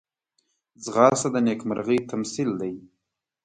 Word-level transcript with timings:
ځغاسته 0.83 1.27
د 1.33 1.35
نېکمرغۍ 1.47 1.99
تمثیل 2.11 2.49
دی 2.61 2.73